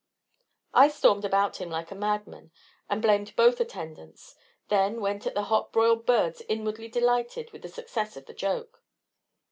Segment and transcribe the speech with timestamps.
[0.73, 2.49] I stormed about like a madman,
[2.89, 4.33] and blamed both attendants,
[4.67, 8.81] then went at the hot broiled birds inwardly delighted with the success of the joke.